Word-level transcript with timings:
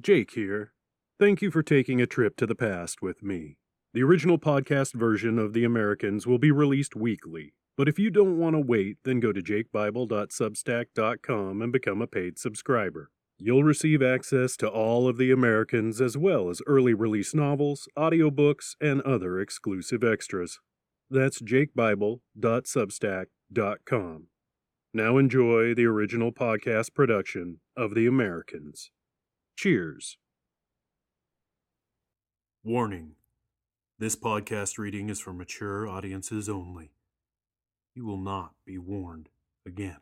Jake 0.00 0.30
here. 0.30 0.74
Thank 1.18 1.42
you 1.42 1.50
for 1.50 1.64
taking 1.64 2.00
a 2.00 2.06
trip 2.06 2.36
to 2.36 2.46
the 2.46 2.54
past 2.54 3.02
with 3.02 3.20
me. 3.20 3.56
The 3.92 4.04
original 4.04 4.38
podcast 4.38 4.94
version 4.94 5.40
of 5.40 5.54
The 5.54 5.64
Americans 5.64 6.24
will 6.24 6.38
be 6.38 6.52
released 6.52 6.94
weekly, 6.94 7.54
but 7.76 7.88
if 7.88 7.98
you 7.98 8.08
don't 8.08 8.38
want 8.38 8.54
to 8.54 8.60
wait, 8.60 8.98
then 9.04 9.18
go 9.18 9.32
to 9.32 9.42
jakebible.substack.com 9.42 11.62
and 11.62 11.72
become 11.72 12.00
a 12.00 12.06
paid 12.06 12.38
subscriber. 12.38 13.10
You'll 13.38 13.64
receive 13.64 14.00
access 14.00 14.56
to 14.58 14.68
all 14.68 15.08
of 15.08 15.16
The 15.16 15.32
Americans 15.32 16.00
as 16.00 16.16
well 16.16 16.48
as 16.48 16.62
early 16.68 16.94
release 16.94 17.34
novels, 17.34 17.88
audiobooks, 17.98 18.76
and 18.80 19.02
other 19.02 19.40
exclusive 19.40 20.04
extras. 20.04 20.60
That's 21.10 21.42
jakebible.substack.com. 21.42 24.26
Now 24.94 25.18
enjoy 25.18 25.74
the 25.74 25.86
original 25.86 26.30
podcast 26.30 26.94
production 26.94 27.58
of 27.76 27.96
The 27.96 28.06
Americans. 28.06 28.92
Cheers. 29.58 30.18
Warning 32.62 33.16
This 33.98 34.14
podcast 34.14 34.78
reading 34.78 35.10
is 35.10 35.18
for 35.18 35.32
mature 35.32 35.88
audiences 35.88 36.48
only. 36.48 36.92
You 37.92 38.06
will 38.06 38.20
not 38.20 38.52
be 38.64 38.78
warned 38.78 39.30
again. 39.66 39.98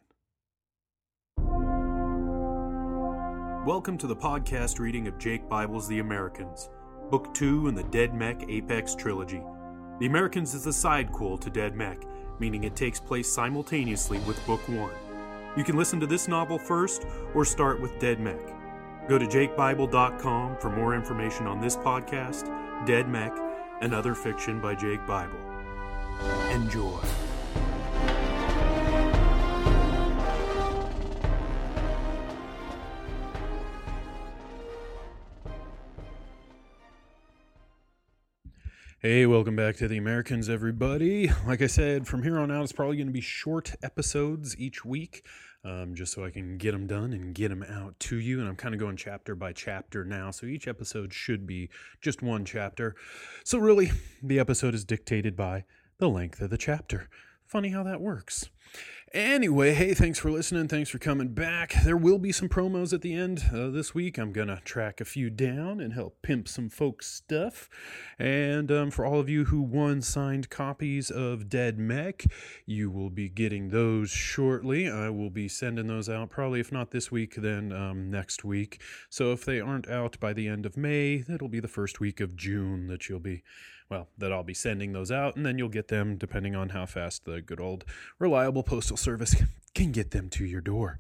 Welcome 3.66 3.96
to 3.96 4.06
the 4.06 4.14
podcast 4.14 4.78
reading 4.78 5.08
of 5.08 5.16
Jake 5.16 5.48
Bible's 5.48 5.88
The 5.88 6.00
Americans, 6.00 6.68
Book 7.10 7.32
2 7.32 7.68
in 7.68 7.74
the 7.74 7.84
Dead 7.84 8.12
Mech 8.12 8.46
Apex 8.50 8.94
trilogy. 8.94 9.40
The 10.00 10.06
Americans 10.06 10.52
is 10.52 10.66
a 10.66 10.68
sidequel 10.68 11.40
to 11.40 11.48
Dead 11.48 11.74
Mech, 11.74 12.02
meaning 12.38 12.64
it 12.64 12.76
takes 12.76 13.00
place 13.00 13.32
simultaneously 13.32 14.18
with 14.26 14.46
Book 14.46 14.68
1. 14.68 14.90
You 15.56 15.64
can 15.64 15.78
listen 15.78 15.98
to 16.00 16.06
this 16.06 16.28
novel 16.28 16.58
first 16.58 17.06
or 17.34 17.46
start 17.46 17.80
with 17.80 17.98
Dead 17.98 18.20
Mech. 18.20 18.55
Go 19.08 19.18
to 19.18 19.26
jakebible.com 19.26 20.56
for 20.58 20.70
more 20.70 20.94
information 20.94 21.46
on 21.46 21.60
this 21.60 21.76
podcast, 21.76 22.46
Dead 22.86 23.08
Mech, 23.08 23.32
and 23.80 23.94
other 23.94 24.14
fiction 24.14 24.60
by 24.60 24.74
Jake 24.74 25.06
Bible. 25.06 25.38
Enjoy. 26.50 27.00
Hey, 38.98 39.24
welcome 39.24 39.54
back 39.54 39.76
to 39.76 39.86
the 39.86 39.98
Americans, 39.98 40.48
everybody. 40.48 41.30
Like 41.46 41.62
I 41.62 41.68
said, 41.68 42.08
from 42.08 42.24
here 42.24 42.40
on 42.40 42.50
out, 42.50 42.64
it's 42.64 42.72
probably 42.72 42.96
going 42.96 43.06
to 43.06 43.12
be 43.12 43.20
short 43.20 43.72
episodes 43.80 44.56
each 44.58 44.84
week, 44.84 45.24
um, 45.66 45.94
just 45.94 46.12
so 46.12 46.24
I 46.24 46.30
can 46.30 46.56
get 46.58 46.72
them 46.72 46.86
done 46.86 47.12
and 47.12 47.34
get 47.34 47.48
them 47.48 47.64
out 47.64 47.98
to 48.00 48.16
you. 48.16 48.38
And 48.38 48.48
I'm 48.48 48.56
kind 48.56 48.74
of 48.74 48.80
going 48.80 48.96
chapter 48.96 49.34
by 49.34 49.52
chapter 49.52 50.04
now, 50.04 50.30
so 50.30 50.46
each 50.46 50.68
episode 50.68 51.12
should 51.12 51.46
be 51.46 51.68
just 52.00 52.22
one 52.22 52.44
chapter. 52.44 52.94
So, 53.44 53.58
really, 53.58 53.90
the 54.22 54.38
episode 54.38 54.74
is 54.74 54.84
dictated 54.84 55.36
by 55.36 55.64
the 55.98 56.08
length 56.08 56.40
of 56.40 56.50
the 56.50 56.58
chapter. 56.58 57.08
Funny 57.44 57.70
how 57.70 57.82
that 57.82 58.00
works. 58.00 58.48
Anyway, 59.14 59.72
hey, 59.72 59.94
thanks 59.94 60.18
for 60.18 60.32
listening. 60.32 60.66
Thanks 60.66 60.90
for 60.90 60.98
coming 60.98 61.28
back. 61.28 61.74
There 61.84 61.96
will 61.96 62.18
be 62.18 62.32
some 62.32 62.48
promos 62.48 62.92
at 62.92 63.02
the 63.02 63.14
end 63.14 63.44
uh, 63.54 63.70
this 63.70 63.94
week. 63.94 64.18
I'm 64.18 64.32
going 64.32 64.48
to 64.48 64.60
track 64.64 65.00
a 65.00 65.04
few 65.04 65.30
down 65.30 65.80
and 65.80 65.92
help 65.92 66.20
pimp 66.22 66.48
some 66.48 66.68
folks' 66.68 67.06
stuff. 67.06 67.70
And 68.18 68.70
um, 68.72 68.90
for 68.90 69.06
all 69.06 69.20
of 69.20 69.28
you 69.28 69.44
who 69.44 69.62
won 69.62 70.02
signed 70.02 70.50
copies 70.50 71.08
of 71.08 71.48
Dead 71.48 71.78
Mech, 71.78 72.24
you 72.66 72.90
will 72.90 73.08
be 73.08 73.28
getting 73.28 73.68
those 73.68 74.10
shortly. 74.10 74.90
I 74.90 75.08
will 75.10 75.30
be 75.30 75.46
sending 75.46 75.86
those 75.86 76.08
out 76.08 76.30
probably, 76.30 76.58
if 76.58 76.72
not 76.72 76.90
this 76.90 77.12
week, 77.12 77.36
then 77.36 77.72
um, 77.72 78.10
next 78.10 78.44
week. 78.44 78.82
So 79.08 79.30
if 79.30 79.44
they 79.44 79.60
aren't 79.60 79.88
out 79.88 80.18
by 80.18 80.32
the 80.32 80.48
end 80.48 80.66
of 80.66 80.76
May, 80.76 81.18
that'll 81.18 81.48
be 81.48 81.60
the 81.60 81.68
first 81.68 82.00
week 82.00 82.20
of 82.20 82.34
June 82.34 82.88
that 82.88 83.08
you'll 83.08 83.20
be 83.20 83.44
well, 83.88 84.08
that 84.18 84.32
I'll 84.32 84.42
be 84.42 84.54
sending 84.54 84.92
those 84.92 85.10
out, 85.10 85.36
and 85.36 85.46
then 85.46 85.58
you'll 85.58 85.68
get 85.68 85.88
them 85.88 86.16
depending 86.16 86.56
on 86.56 86.70
how 86.70 86.86
fast 86.86 87.24
the 87.24 87.40
good 87.40 87.60
old 87.60 87.84
reliable 88.18 88.62
postal 88.62 88.96
service 88.96 89.36
can 89.74 89.92
get 89.92 90.10
them 90.10 90.28
to 90.30 90.44
your 90.44 90.60
door. 90.60 90.98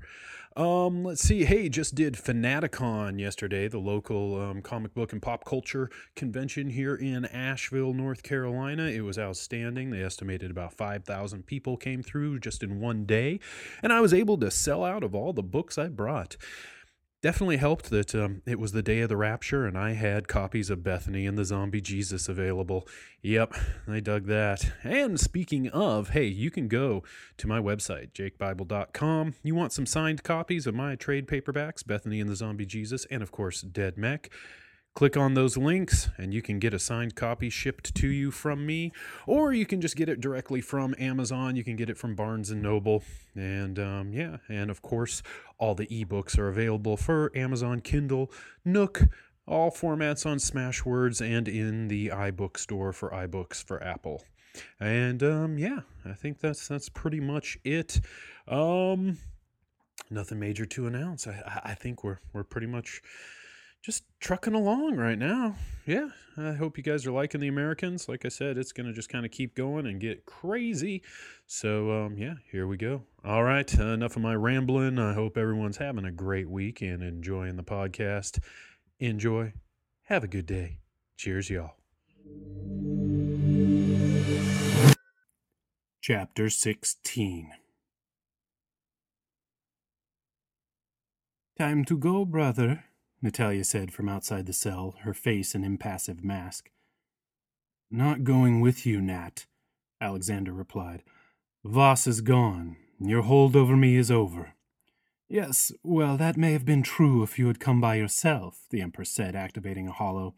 Um, 0.56 1.04
let's 1.04 1.20
see. 1.20 1.44
Hey, 1.44 1.68
just 1.68 1.94
did 1.94 2.14
Fanaticon 2.14 3.20
yesterday, 3.20 3.68
the 3.68 3.78
local 3.78 4.40
um, 4.40 4.62
comic 4.62 4.94
book 4.94 5.12
and 5.12 5.20
pop 5.20 5.44
culture 5.44 5.90
convention 6.14 6.70
here 6.70 6.94
in 6.94 7.26
Asheville, 7.26 7.92
North 7.92 8.22
Carolina. 8.22 8.84
It 8.84 9.02
was 9.02 9.18
outstanding. 9.18 9.90
They 9.90 10.02
estimated 10.02 10.50
about 10.50 10.72
5,000 10.72 11.44
people 11.44 11.76
came 11.76 12.02
through 12.02 12.38
just 12.38 12.62
in 12.62 12.80
one 12.80 13.04
day, 13.04 13.38
and 13.82 13.92
I 13.92 14.00
was 14.00 14.14
able 14.14 14.38
to 14.38 14.50
sell 14.50 14.82
out 14.82 15.04
of 15.04 15.14
all 15.14 15.34
the 15.34 15.42
books 15.42 15.76
I 15.76 15.88
brought 15.88 16.38
definitely 17.26 17.56
helped 17.56 17.90
that 17.90 18.14
um, 18.14 18.40
it 18.46 18.56
was 18.56 18.70
the 18.70 18.84
day 18.84 19.00
of 19.00 19.08
the 19.08 19.16
rapture 19.16 19.66
and 19.66 19.76
I 19.76 19.94
had 19.94 20.28
copies 20.28 20.70
of 20.70 20.84
Bethany 20.84 21.26
and 21.26 21.36
the 21.36 21.44
Zombie 21.44 21.80
Jesus 21.80 22.28
available. 22.28 22.86
Yep, 23.20 23.52
I 23.88 23.98
dug 23.98 24.26
that. 24.26 24.70
And 24.84 25.18
speaking 25.18 25.66
of, 25.70 26.10
hey, 26.10 26.26
you 26.26 26.52
can 26.52 26.68
go 26.68 27.02
to 27.38 27.48
my 27.48 27.58
website, 27.58 28.12
jakebible.com. 28.12 29.34
You 29.42 29.56
want 29.56 29.72
some 29.72 29.86
signed 29.86 30.22
copies 30.22 30.68
of 30.68 30.76
my 30.76 30.94
trade 30.94 31.26
paperbacks, 31.26 31.84
Bethany 31.84 32.20
and 32.20 32.30
the 32.30 32.36
Zombie 32.36 32.64
Jesus, 32.64 33.04
and 33.10 33.24
of 33.24 33.32
course, 33.32 33.60
Dead 33.60 33.98
Mech. 33.98 34.30
Click 34.96 35.14
on 35.14 35.34
those 35.34 35.58
links 35.58 36.08
and 36.16 36.32
you 36.32 36.40
can 36.40 36.58
get 36.58 36.72
a 36.72 36.78
signed 36.78 37.14
copy 37.14 37.50
shipped 37.50 37.94
to 37.94 38.08
you 38.08 38.30
from 38.30 38.64
me, 38.64 38.92
or 39.26 39.52
you 39.52 39.66
can 39.66 39.82
just 39.82 39.94
get 39.94 40.08
it 40.08 40.22
directly 40.22 40.62
from 40.62 40.94
Amazon. 40.98 41.54
You 41.54 41.62
can 41.62 41.76
get 41.76 41.90
it 41.90 41.98
from 41.98 42.14
Barnes 42.14 42.50
and 42.50 42.62
Noble. 42.62 43.04
And 43.34 43.78
um, 43.78 44.14
yeah, 44.14 44.38
and 44.48 44.70
of 44.70 44.80
course, 44.80 45.22
all 45.58 45.74
the 45.74 45.86
ebooks 45.88 46.38
are 46.38 46.48
available 46.48 46.96
for 46.96 47.30
Amazon 47.36 47.80
Kindle, 47.80 48.32
Nook, 48.64 49.02
all 49.46 49.70
formats 49.70 50.24
on 50.24 50.38
Smashwords, 50.38 51.20
and 51.20 51.46
in 51.46 51.88
the 51.88 52.08
iBook 52.08 52.56
store 52.56 52.94
for 52.94 53.10
iBooks 53.10 53.62
for 53.62 53.84
Apple. 53.84 54.24
And 54.80 55.22
um, 55.22 55.58
yeah, 55.58 55.80
I 56.06 56.14
think 56.14 56.40
that's 56.40 56.68
that's 56.68 56.88
pretty 56.88 57.20
much 57.20 57.58
it. 57.64 58.00
Um, 58.48 59.18
nothing 60.08 60.38
major 60.38 60.64
to 60.64 60.86
announce. 60.86 61.26
I, 61.26 61.60
I 61.64 61.74
think 61.74 62.02
we're 62.02 62.20
we're 62.32 62.44
pretty 62.44 62.66
much 62.66 63.02
just 63.86 64.02
trucking 64.18 64.54
along 64.54 64.96
right 64.96 65.16
now. 65.16 65.54
Yeah, 65.86 66.08
I 66.36 66.54
hope 66.54 66.76
you 66.76 66.82
guys 66.82 67.06
are 67.06 67.12
liking 67.12 67.40
the 67.40 67.46
Americans. 67.46 68.08
Like 68.08 68.24
I 68.24 68.28
said, 68.30 68.58
it's 68.58 68.72
going 68.72 68.88
to 68.88 68.92
just 68.92 69.08
kind 69.08 69.24
of 69.24 69.30
keep 69.30 69.54
going 69.54 69.86
and 69.86 70.00
get 70.00 70.26
crazy. 70.26 71.04
So, 71.46 71.92
um, 71.92 72.18
yeah, 72.18 72.34
here 72.50 72.66
we 72.66 72.76
go. 72.76 73.04
All 73.24 73.44
right, 73.44 73.78
uh, 73.78 73.84
enough 73.84 74.16
of 74.16 74.22
my 74.22 74.34
rambling. 74.34 74.98
I 74.98 75.12
hope 75.12 75.36
everyone's 75.36 75.76
having 75.76 76.04
a 76.04 76.10
great 76.10 76.50
week 76.50 76.82
and 76.82 77.00
enjoying 77.00 77.54
the 77.54 77.62
podcast. 77.62 78.40
Enjoy. 78.98 79.52
Have 80.06 80.24
a 80.24 80.28
good 80.28 80.46
day. 80.46 80.80
Cheers, 81.16 81.48
y'all. 81.48 81.76
Chapter 86.00 86.50
16 86.50 87.52
Time 91.56 91.84
to 91.84 91.96
go, 91.96 92.24
brother, 92.24 92.84
Natalia 93.26 93.64
said 93.64 93.92
from 93.92 94.08
outside 94.08 94.46
the 94.46 94.52
cell, 94.52 94.94
her 95.00 95.12
face 95.12 95.56
an 95.56 95.64
impassive 95.64 96.22
mask. 96.22 96.70
Not 97.90 98.22
going 98.22 98.60
with 98.60 98.86
you, 98.86 99.00
Nat, 99.00 99.46
Alexander 100.00 100.52
replied. 100.52 101.02
Voss 101.64 102.06
is 102.06 102.20
gone. 102.20 102.76
Your 103.00 103.22
hold 103.22 103.56
over 103.56 103.76
me 103.76 103.96
is 103.96 104.12
over. 104.12 104.54
Yes, 105.28 105.72
well, 105.82 106.16
that 106.16 106.36
may 106.36 106.52
have 106.52 106.64
been 106.64 106.84
true 106.84 107.24
if 107.24 107.36
you 107.36 107.48
had 107.48 107.58
come 107.58 107.80
by 107.80 107.96
yourself, 107.96 108.60
the 108.70 108.80
Empress 108.80 109.10
said, 109.10 109.34
activating 109.34 109.88
a 109.88 109.92
holo. 109.92 110.36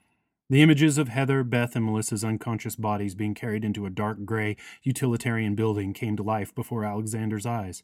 The 0.49 0.63
images 0.63 0.97
of 0.97 1.09
Heather, 1.09 1.45
Beth, 1.45 1.77
and 1.77 1.85
Melissa's 1.85 2.25
unconscious 2.25 2.75
bodies 2.75 3.15
being 3.15 3.35
carried 3.35 3.67
into 3.67 3.85
a 3.85 3.91
dark 3.91 4.25
gray 4.25 4.57
utilitarian 4.83 5.55
building 5.55 5.93
came 5.93 6.17
to 6.17 6.23
life 6.23 6.55
before 6.55 6.87
Alexander's 6.87 7.45
eyes. 7.45 7.83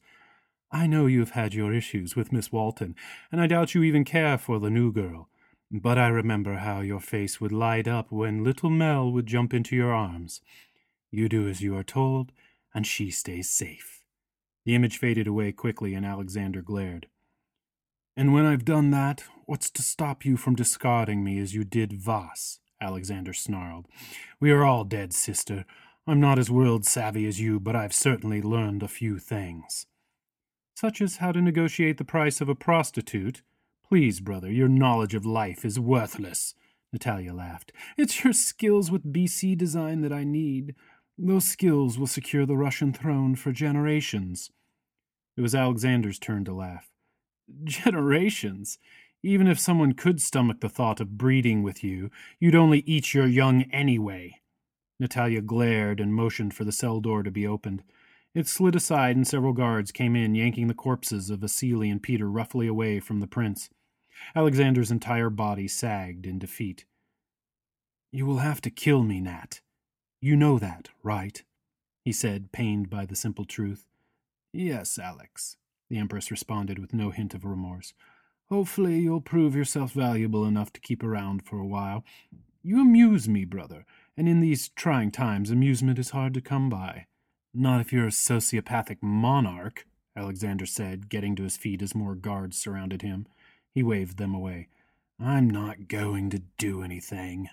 I 0.70 0.86
know 0.86 1.06
you 1.06 1.20
have 1.20 1.30
had 1.30 1.54
your 1.54 1.72
issues 1.72 2.16
with 2.16 2.32
Miss 2.32 2.50
Walton, 2.50 2.96
and 3.30 3.40
I 3.40 3.46
doubt 3.46 3.74
you 3.74 3.82
even 3.82 4.04
care 4.04 4.36
for 4.38 4.58
the 4.58 4.70
new 4.70 4.92
girl. 4.92 5.28
But 5.70 5.98
I 5.98 6.08
remember 6.08 6.54
how 6.56 6.80
your 6.80 7.00
face 7.00 7.40
would 7.40 7.52
light 7.52 7.88
up 7.88 8.10
when 8.10 8.44
little 8.44 8.70
Mel 8.70 9.10
would 9.10 9.26
jump 9.26 9.54
into 9.54 9.76
your 9.76 9.92
arms. 9.92 10.40
You 11.10 11.28
do 11.28 11.48
as 11.48 11.60
you 11.60 11.76
are 11.76 11.84
told, 11.84 12.32
and 12.74 12.86
she 12.86 13.10
stays 13.10 13.50
safe. 13.50 14.02
The 14.64 14.74
image 14.74 14.98
faded 14.98 15.26
away 15.26 15.52
quickly, 15.52 15.94
and 15.94 16.04
Alexander 16.04 16.62
glared. 16.62 17.06
And 18.16 18.32
when 18.32 18.46
I've 18.46 18.64
done 18.64 18.90
that, 18.90 19.24
what's 19.46 19.70
to 19.70 19.82
stop 19.82 20.24
you 20.24 20.36
from 20.36 20.54
discarding 20.54 21.24
me 21.24 21.38
as 21.38 21.54
you 21.54 21.64
did 21.64 21.92
Voss? 21.92 22.60
Alexander 22.80 23.32
snarled. 23.32 23.86
We 24.40 24.50
are 24.50 24.64
all 24.64 24.84
dead, 24.84 25.12
sister. 25.12 25.64
I'm 26.06 26.20
not 26.20 26.38
as 26.38 26.50
world 26.50 26.84
savvy 26.84 27.26
as 27.26 27.40
you, 27.40 27.58
but 27.58 27.74
I've 27.74 27.94
certainly 27.94 28.42
learned 28.42 28.82
a 28.82 28.88
few 28.88 29.18
things 29.18 29.86
such 30.74 31.00
as 31.00 31.16
how 31.16 31.32
to 31.32 31.40
negotiate 31.40 31.98
the 31.98 32.04
price 32.04 32.40
of 32.40 32.48
a 32.48 32.54
prostitute. 32.54 33.42
Please, 33.88 34.20
brother, 34.20 34.50
your 34.50 34.68
knowledge 34.68 35.14
of 35.14 35.24
life 35.24 35.64
is 35.64 35.78
worthless. 35.78 36.54
Natalia 36.92 37.32
laughed. 37.32 37.72
It's 37.96 38.24
your 38.24 38.32
skills 38.32 38.90
with 38.90 39.12
BC 39.12 39.56
design 39.56 40.00
that 40.02 40.12
I 40.12 40.24
need. 40.24 40.74
Those 41.16 41.44
skills 41.44 41.98
will 41.98 42.06
secure 42.06 42.44
the 42.44 42.56
Russian 42.56 42.92
throne 42.92 43.34
for 43.34 43.52
generations. 43.52 44.50
It 45.36 45.40
was 45.40 45.54
Alexander's 45.54 46.18
turn 46.18 46.44
to 46.44 46.54
laugh. 46.54 46.90
Generations? 47.64 48.78
Even 49.22 49.46
if 49.46 49.58
someone 49.58 49.94
could 49.94 50.20
stomach 50.20 50.60
the 50.60 50.68
thought 50.68 51.00
of 51.00 51.16
breeding 51.16 51.62
with 51.62 51.82
you, 51.82 52.10
you'd 52.38 52.54
only 52.54 52.80
eat 52.80 53.14
your 53.14 53.26
young 53.26 53.62
anyway. 53.72 54.40
Natalia 55.00 55.40
glared 55.40 55.98
and 55.98 56.14
motioned 56.14 56.54
for 56.54 56.64
the 56.64 56.72
cell 56.72 57.00
door 57.00 57.22
to 57.22 57.30
be 57.30 57.46
opened. 57.46 57.82
It 58.34 58.48
slid 58.48 58.74
aside, 58.74 59.16
and 59.16 59.26
several 59.26 59.52
guards 59.52 59.92
came 59.92 60.16
in, 60.16 60.34
yanking 60.34 60.66
the 60.66 60.74
corpses 60.74 61.30
of 61.30 61.40
Vasily 61.40 61.88
and 61.88 62.02
Peter 62.02 62.28
roughly 62.28 62.66
away 62.66 62.98
from 62.98 63.20
the 63.20 63.28
prince. 63.28 63.70
Alexander's 64.34 64.90
entire 64.90 65.30
body 65.30 65.68
sagged 65.68 66.26
in 66.26 66.38
defeat. 66.38 66.84
You 68.10 68.26
will 68.26 68.38
have 68.38 68.60
to 68.62 68.70
kill 68.70 69.02
me, 69.02 69.20
Nat. 69.20 69.60
You 70.20 70.36
know 70.36 70.58
that, 70.58 70.88
right? 71.02 71.42
he 72.04 72.12
said, 72.12 72.52
pained 72.52 72.90
by 72.90 73.06
the 73.06 73.16
simple 73.16 73.44
truth. 73.44 73.86
Yes, 74.52 74.98
Alex, 74.98 75.56
the 75.88 75.96
Empress 75.96 76.30
responded 76.30 76.78
with 76.78 76.92
no 76.92 77.10
hint 77.10 77.34
of 77.34 77.44
remorse. 77.44 77.94
Hopefully 78.50 78.98
you'll 78.98 79.22
prove 79.22 79.56
yourself 79.56 79.92
valuable 79.92 80.44
enough 80.44 80.72
to 80.74 80.80
keep 80.80 81.02
around 81.02 81.44
for 81.44 81.58
a 81.58 81.66
while. 81.66 82.04
You 82.62 82.80
amuse 82.80 83.28
me, 83.28 83.44
brother, 83.44 83.86
and 84.16 84.28
in 84.28 84.40
these 84.40 84.68
trying 84.68 85.10
times 85.10 85.50
amusement 85.50 85.98
is 85.98 86.10
hard 86.10 86.34
to 86.34 86.40
come 86.40 86.68
by. 86.68 87.06
Not 87.56 87.80
if 87.80 87.92
you're 87.92 88.06
a 88.06 88.10
sociopathic 88.10 88.98
monarch, 89.00 89.86
Alexander 90.16 90.66
said, 90.66 91.08
getting 91.08 91.36
to 91.36 91.44
his 91.44 91.56
feet 91.56 91.82
as 91.82 91.94
more 91.94 92.16
guards 92.16 92.58
surrounded 92.58 93.02
him. 93.02 93.28
He 93.72 93.80
waved 93.80 94.18
them 94.18 94.34
away. 94.34 94.68
I'm 95.20 95.48
not 95.48 95.86
going 95.86 96.30
to 96.30 96.42
do 96.58 96.82
anything. 96.82 97.48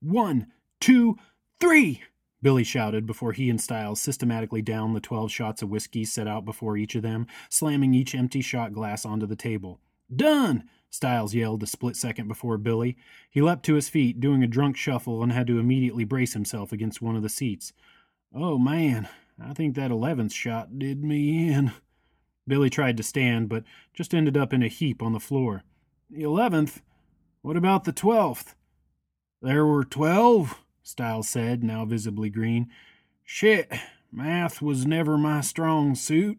One, 0.00 0.46
two, 0.80 1.18
three! 1.58 2.02
Billy 2.40 2.62
shouted 2.62 3.04
before 3.04 3.32
he 3.32 3.50
and 3.50 3.60
Stiles 3.60 4.00
systematically 4.00 4.62
downed 4.62 4.94
the 4.94 5.00
twelve 5.00 5.32
shots 5.32 5.62
of 5.62 5.68
whiskey 5.68 6.04
set 6.04 6.28
out 6.28 6.44
before 6.44 6.76
each 6.76 6.94
of 6.94 7.02
them, 7.02 7.26
slamming 7.48 7.94
each 7.94 8.14
empty 8.14 8.40
shot 8.40 8.72
glass 8.72 9.04
onto 9.04 9.26
the 9.26 9.34
table. 9.34 9.80
Done! 10.14 10.68
Stiles 10.90 11.34
yelled 11.34 11.62
a 11.62 11.66
split 11.66 11.96
second 11.96 12.28
before 12.28 12.56
Billy. 12.58 12.96
He 13.30 13.42
leapt 13.42 13.64
to 13.66 13.74
his 13.74 13.88
feet, 13.88 14.20
doing 14.20 14.42
a 14.42 14.46
drunk 14.46 14.76
shuffle, 14.76 15.22
and 15.22 15.30
had 15.30 15.46
to 15.48 15.58
immediately 15.58 16.04
brace 16.04 16.32
himself 16.32 16.72
against 16.72 17.02
one 17.02 17.14
of 17.14 17.22
the 17.22 17.28
seats. 17.28 17.72
Oh, 18.34 18.58
man, 18.58 19.08
I 19.42 19.52
think 19.52 19.74
that 19.74 19.90
eleventh 19.90 20.32
shot 20.32 20.78
did 20.78 21.04
me 21.04 21.48
in. 21.52 21.72
Billy 22.46 22.70
tried 22.70 22.96
to 22.96 23.02
stand, 23.02 23.48
but 23.48 23.64
just 23.92 24.14
ended 24.14 24.36
up 24.36 24.54
in 24.54 24.62
a 24.62 24.68
heap 24.68 25.02
on 25.02 25.12
the 25.12 25.20
floor. 25.20 25.62
The 26.10 26.22
eleventh? 26.22 26.80
What 27.42 27.56
about 27.56 27.84
the 27.84 27.92
twelfth? 27.92 28.54
There 29.42 29.66
were 29.66 29.84
twelve? 29.84 30.58
Stiles 30.82 31.28
said, 31.28 31.62
now 31.62 31.84
visibly 31.84 32.30
green. 32.30 32.68
Shit, 33.22 33.70
math 34.10 34.62
was 34.62 34.86
never 34.86 35.18
my 35.18 35.42
strong 35.42 35.94
suit. 35.94 36.38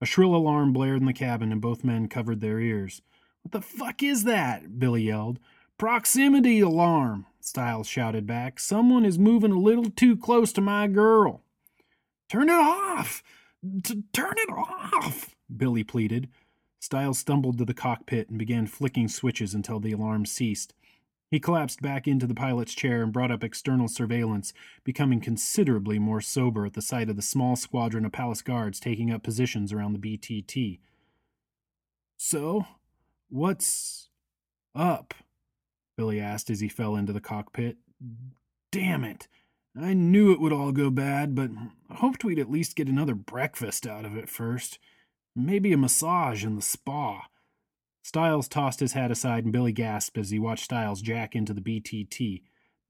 A 0.00 0.06
shrill 0.06 0.34
alarm 0.34 0.72
blared 0.72 0.98
in 0.98 1.06
the 1.06 1.12
cabin, 1.12 1.52
and 1.52 1.60
both 1.60 1.84
men 1.84 2.08
covered 2.08 2.40
their 2.40 2.58
ears. 2.58 3.02
What 3.42 3.52
the 3.52 3.60
fuck 3.60 4.02
is 4.02 4.24
that? 4.24 4.78
Billy 4.78 5.02
yelled. 5.02 5.38
Proximity 5.78 6.60
alarm, 6.60 7.26
Stiles 7.40 7.88
shouted 7.88 8.26
back. 8.26 8.60
Someone 8.60 9.04
is 9.04 9.18
moving 9.18 9.50
a 9.50 9.58
little 9.58 9.90
too 9.90 10.16
close 10.16 10.52
to 10.52 10.60
my 10.60 10.86
girl. 10.86 11.42
Turn 12.28 12.48
it 12.48 12.52
off! 12.52 13.22
T- 13.82 14.04
turn 14.12 14.34
it 14.36 14.50
off! 14.50 15.34
Billy 15.54 15.82
pleaded. 15.82 16.28
Stiles 16.78 17.18
stumbled 17.18 17.58
to 17.58 17.64
the 17.64 17.74
cockpit 17.74 18.28
and 18.28 18.38
began 18.38 18.66
flicking 18.66 19.08
switches 19.08 19.54
until 19.54 19.80
the 19.80 19.92
alarm 19.92 20.24
ceased. 20.24 20.72
He 21.30 21.40
collapsed 21.40 21.80
back 21.80 22.06
into 22.06 22.26
the 22.26 22.34
pilot's 22.34 22.74
chair 22.74 23.02
and 23.02 23.12
brought 23.12 23.30
up 23.30 23.42
external 23.42 23.88
surveillance, 23.88 24.52
becoming 24.84 25.20
considerably 25.20 25.98
more 25.98 26.20
sober 26.20 26.66
at 26.66 26.74
the 26.74 26.82
sight 26.82 27.08
of 27.08 27.16
the 27.16 27.22
small 27.22 27.56
squadron 27.56 28.04
of 28.04 28.12
palace 28.12 28.42
guards 28.42 28.78
taking 28.78 29.10
up 29.10 29.22
positions 29.22 29.72
around 29.72 29.94
the 29.94 30.18
BTT. 30.18 30.78
So, 32.16 32.66
what's 33.32 34.10
up? 34.74 35.14
Billy 35.96 36.20
asked 36.20 36.50
as 36.50 36.60
he 36.60 36.68
fell 36.68 36.96
into 36.96 37.12
the 37.12 37.20
cockpit. 37.20 37.76
Damn 38.70 39.04
it! 39.04 39.26
I 39.80 39.94
knew 39.94 40.32
it 40.32 40.40
would 40.40 40.52
all 40.52 40.72
go 40.72 40.90
bad, 40.90 41.34
but 41.34 41.50
I 41.90 41.94
hoped 41.94 42.24
we'd 42.24 42.38
at 42.38 42.50
least 42.50 42.76
get 42.76 42.88
another 42.88 43.14
breakfast 43.14 43.86
out 43.86 44.04
of 44.04 44.16
it 44.16 44.28
first. 44.28 44.78
Maybe 45.34 45.72
a 45.72 45.78
massage 45.78 46.44
in 46.44 46.56
the 46.56 46.62
spa. 46.62 47.28
Stiles 48.02 48.48
tossed 48.48 48.80
his 48.80 48.92
hat 48.92 49.10
aside 49.10 49.44
and 49.44 49.52
Billy 49.52 49.72
gasped 49.72 50.18
as 50.18 50.30
he 50.30 50.38
watched 50.38 50.64
Stiles 50.64 51.00
jack 51.00 51.34
into 51.34 51.54
the 51.54 51.60
BTT. 51.60 52.42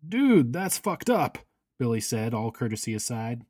Dude, 0.07 0.53
that's 0.53 0.79
fucked 0.79 1.09
up, 1.09 1.39
Billy 1.79 2.01
said, 2.01 2.35
all 2.35 2.51
courtesy 2.51 2.95
aside. 2.95 3.45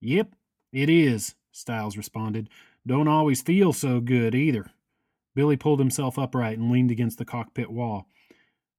Yep, 0.00 0.34
it 0.72 0.88
is, 0.88 1.34
Stiles 1.50 1.96
responded. 1.96 2.48
Don't 2.86 3.08
always 3.08 3.42
feel 3.42 3.72
so 3.72 4.00
good 4.00 4.34
either. 4.34 4.70
Billy 5.38 5.56
pulled 5.56 5.78
himself 5.78 6.18
upright 6.18 6.58
and 6.58 6.68
leaned 6.68 6.90
against 6.90 7.16
the 7.16 7.24
cockpit 7.24 7.70
wall. 7.70 8.08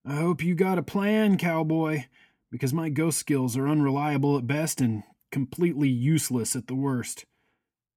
I 0.05 0.15
hope 0.15 0.43
you 0.43 0.55
got 0.55 0.77
a 0.77 0.83
plan, 0.83 1.37
cowboy, 1.37 2.03
because 2.51 2.73
my 2.73 2.89
ghost 2.89 3.17
skills 3.17 3.55
are 3.55 3.65
unreliable 3.65 4.37
at 4.37 4.45
best 4.45 4.81
and 4.81 5.03
completely 5.31 5.87
useless 5.87 6.57
at 6.57 6.67
the 6.67 6.75
worst. 6.75 7.23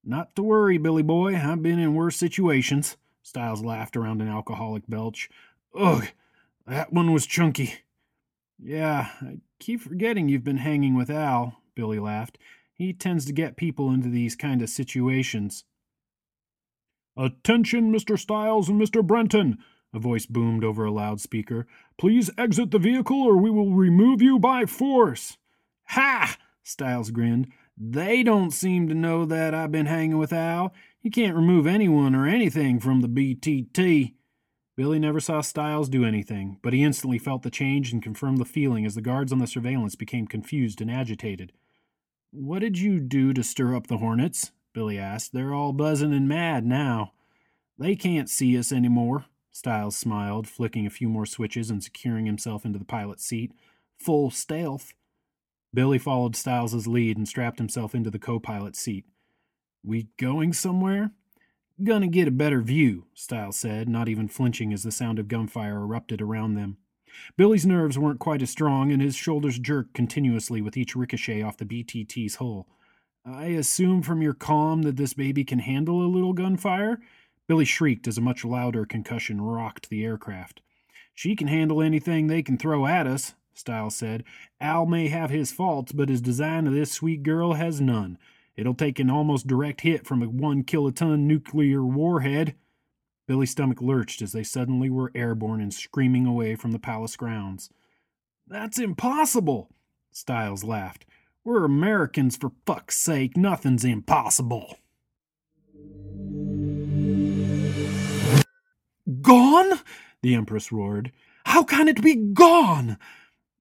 Not 0.01 0.33
to 0.37 0.43
worry, 0.43 0.77
Billy 0.77 1.03
boy, 1.03 1.35
I've 1.35 1.61
been 1.61 1.77
in 1.77 1.93
worse 1.93 2.15
situations. 2.15 2.95
Stiles 3.21 3.61
laughed 3.61 3.97
around 3.97 4.21
an 4.21 4.29
alcoholic 4.29 4.83
belch. 4.87 5.29
Ugh, 5.77 6.07
that 6.65 6.93
one 6.93 7.11
was 7.11 7.25
chunky. 7.25 7.79
Yeah, 8.57 9.09
I 9.19 9.39
keep 9.59 9.81
forgetting 9.81 10.29
you've 10.29 10.45
been 10.45 10.59
hanging 10.59 10.95
with 10.95 11.09
Al, 11.09 11.57
Billy 11.75 11.99
laughed. 11.99 12.37
He 12.73 12.93
tends 12.93 13.25
to 13.25 13.33
get 13.33 13.57
people 13.57 13.91
into 13.91 14.07
these 14.07 14.37
kind 14.37 14.61
of 14.61 14.69
situations. 14.69 15.65
Attention, 17.15 17.91
Mr. 17.91 18.17
Stiles 18.17 18.69
and 18.69 18.81
Mr. 18.81 19.05
Brenton, 19.05 19.57
a 19.93 19.99
voice 19.99 20.25
boomed 20.25 20.63
over 20.63 20.85
a 20.85 20.91
loudspeaker. 20.91 21.67
Please 21.97 22.31
exit 22.37 22.71
the 22.71 22.79
vehicle 22.79 23.21
or 23.21 23.37
we 23.37 23.51
will 23.51 23.71
remove 23.71 24.21
you 24.21 24.39
by 24.39 24.65
force. 24.65 25.37
Ha! 25.89 26.37
Stiles 26.63 27.11
grinned. 27.11 27.51
They 27.77 28.23
don't 28.23 28.51
seem 28.51 28.87
to 28.87 28.95
know 28.95 29.25
that 29.25 29.53
I've 29.53 29.71
been 29.71 29.85
hanging 29.85 30.17
with 30.17 30.33
Al. 30.33 30.73
You 31.01 31.11
can't 31.11 31.35
remove 31.35 31.67
anyone 31.67 32.15
or 32.15 32.25
anything 32.25 32.79
from 32.79 33.01
the 33.01 33.07
BTT. 33.07 34.13
Billy 34.75 34.97
never 34.97 35.19
saw 35.19 35.41
Stiles 35.41 35.89
do 35.89 36.03
anything, 36.03 36.57
but 36.63 36.73
he 36.73 36.83
instantly 36.83 37.19
felt 37.19 37.43
the 37.43 37.51
change 37.51 37.93
and 37.93 38.01
confirmed 38.01 38.39
the 38.39 38.45
feeling 38.45 38.85
as 38.85 38.95
the 38.95 39.01
guards 39.01 39.31
on 39.31 39.37
the 39.37 39.45
surveillance 39.45 39.95
became 39.95 40.25
confused 40.25 40.81
and 40.81 40.89
agitated. 40.89 41.51
What 42.31 42.59
did 42.59 42.79
you 42.79 42.99
do 42.99 43.33
to 43.33 43.43
stir 43.43 43.75
up 43.75 43.85
the 43.85 43.97
Hornets? 43.97 44.51
Billy 44.73 44.97
asked. 44.97 45.33
They're 45.33 45.53
all 45.53 45.73
buzzing 45.73 46.13
and 46.13 46.27
mad 46.27 46.65
now. 46.65 47.13
They 47.77 47.95
can't 47.95 48.29
see 48.29 48.57
us 48.57 48.71
anymore. 48.71 49.25
Stiles 49.51 49.95
smiled, 49.95 50.47
flicking 50.47 50.85
a 50.85 50.91
few 50.91 51.07
more 51.07 51.25
switches 51.25 51.69
and 51.69 51.83
securing 51.83 52.25
himself 52.25 52.65
into 52.65 52.79
the 52.79 52.85
pilot's 52.85 53.23
seat. 53.23 53.51
Full 53.99 54.31
stealth. 54.31 54.93
Billy 55.73 55.99
followed 55.99 56.35
Stiles's 56.35 56.87
lead 56.87 57.17
and 57.17 57.27
strapped 57.27 57.59
himself 57.59 57.95
into 57.95 58.09
the 58.09 58.19
co 58.19 58.39
pilot's 58.39 58.79
seat. 58.79 59.05
We 59.83 60.07
going 60.17 60.53
somewhere? 60.53 61.11
Gonna 61.83 62.07
get 62.07 62.27
a 62.27 62.31
better 62.31 62.61
view, 62.61 63.05
Stiles 63.13 63.57
said, 63.57 63.89
not 63.89 64.07
even 64.07 64.27
flinching 64.27 64.71
as 64.71 64.83
the 64.83 64.91
sound 64.91 65.19
of 65.19 65.27
gunfire 65.27 65.81
erupted 65.81 66.21
around 66.21 66.53
them. 66.53 66.77
Billy's 67.37 67.65
nerves 67.65 67.97
weren't 67.97 68.19
quite 68.19 68.41
as 68.41 68.49
strong, 68.49 68.91
and 68.91 69.01
his 69.01 69.15
shoulders 69.15 69.59
jerked 69.59 69.93
continuously 69.93 70.61
with 70.61 70.77
each 70.77 70.95
ricochet 70.95 71.41
off 71.41 71.57
the 71.57 71.65
BTT's 71.65 72.35
hull. 72.35 72.67
I 73.25 73.45
assume 73.45 74.01
from 74.01 74.21
your 74.21 74.33
calm 74.33 74.81
that 74.81 74.97
this 74.97 75.13
baby 75.13 75.45
can 75.45 75.59
handle 75.59 76.01
a 76.01 76.07
little 76.07 76.33
gunfire? 76.33 76.99
Billy 77.47 77.65
shrieked 77.65 78.07
as 78.07 78.17
a 78.17 78.21
much 78.21 78.43
louder 78.43 78.85
concussion 78.85 79.41
rocked 79.41 79.89
the 79.89 80.03
aircraft. 80.03 80.61
She 81.13 81.35
can 81.35 81.47
handle 81.47 81.81
anything 81.81 82.27
they 82.27 82.43
can 82.43 82.57
throw 82.57 82.85
at 82.85 83.07
us, 83.07 83.35
Stiles 83.53 83.95
said. 83.95 84.23
Al 84.59 84.85
may 84.85 85.07
have 85.07 85.29
his 85.29 85.51
faults, 85.51 85.91
but 85.91 86.09
his 86.09 86.21
design 86.21 86.67
of 86.67 86.73
this 86.73 86.91
sweet 86.91 87.23
girl 87.23 87.53
has 87.53 87.79
none. 87.79 88.17
It'll 88.55 88.73
take 88.73 88.99
an 88.99 89.09
almost 89.09 89.47
direct 89.47 89.81
hit 89.81 90.05
from 90.05 90.21
a 90.21 90.29
one 90.29 90.63
kiloton 90.63 91.21
nuclear 91.21 91.83
warhead. 91.83 92.55
Billy's 93.27 93.51
stomach 93.51 93.81
lurched 93.81 94.21
as 94.21 94.33
they 94.33 94.43
suddenly 94.43 94.89
were 94.89 95.11
airborne 95.15 95.61
and 95.61 95.73
screaming 95.73 96.25
away 96.25 96.55
from 96.55 96.71
the 96.71 96.79
palace 96.79 97.15
grounds. 97.15 97.69
That's 98.47 98.79
impossible, 98.79 99.69
Stiles 100.11 100.63
laughed. 100.63 101.05
We're 101.45 101.65
Americans, 101.65 102.37
for 102.37 102.53
fuck's 102.65 102.97
sake. 102.97 103.35
Nothing's 103.35 103.83
impossible. 103.83 104.77
Gone? 109.21 109.79
The 110.21 110.35
Empress 110.35 110.71
roared. 110.71 111.11
How 111.45 111.63
can 111.63 111.89
it 111.89 112.01
be 112.01 112.15
gone? 112.15 112.97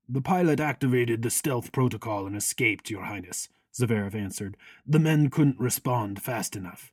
The 0.09 0.21
pilot 0.21 0.61
activated 0.61 1.23
the 1.23 1.31
stealth 1.31 1.73
protocol 1.73 2.25
and 2.27 2.37
escaped, 2.37 2.89
Your 2.89 3.05
Highness, 3.05 3.49
Zverev 3.75 4.15
answered. 4.15 4.57
The 4.87 5.01
men 5.01 5.29
couldn't 5.29 5.59
respond 5.59 6.23
fast 6.23 6.55
enough. 6.55 6.93